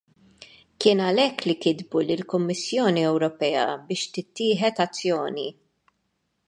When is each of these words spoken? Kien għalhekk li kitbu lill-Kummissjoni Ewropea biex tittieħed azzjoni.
Kien 0.83 1.01
għalhekk 1.07 1.45
li 1.49 1.55
kitbu 1.65 2.01
lill-Kummissjoni 2.07 3.05
Ewropea 3.11 3.67
biex 3.91 4.11
tittieħed 4.19 4.85
azzjoni. 4.89 5.47